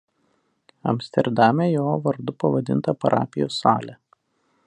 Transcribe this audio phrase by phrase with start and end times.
[0.91, 3.99] Amsterdame jo vardu pavadinta parapijos salė.